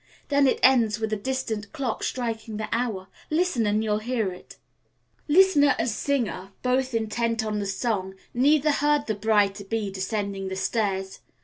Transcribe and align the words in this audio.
Then 0.29 0.47
it 0.47 0.59
ends 0.63 0.99
with 0.99 1.13
a 1.13 1.15
distant 1.15 1.71
clock 1.73 2.01
striking 2.03 2.57
the 2.57 2.67
hour. 2.71 3.07
Listen 3.29 3.67
and 3.67 3.83
you'll 3.83 3.99
hear 3.99 4.31
it." 4.31 4.57
Listener 5.27 5.75
and 5.77 5.87
singer 5.87 6.49
both 6.63 6.95
intent 6.95 7.45
on 7.45 7.59
the 7.59 7.67
song, 7.67 8.15
neither 8.33 8.71
heard 8.71 9.05
the 9.05 9.13
bride 9.13 9.53
to 9.53 9.63
be 9.63 9.91
descending 9.91 10.47
the 10.47 10.55
stairs. 10.55 11.19